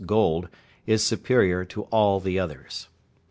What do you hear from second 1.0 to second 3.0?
superior to all the others.